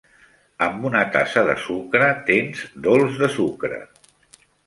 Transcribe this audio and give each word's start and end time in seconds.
Amb 0.67 0.85
una 0.89 1.01
tassa 1.15 1.43
de 1.49 1.55
sucre 1.65 2.09
tens 2.31 2.65
dolç 2.89 3.21
de 3.25 3.31
sucre. 3.37 3.81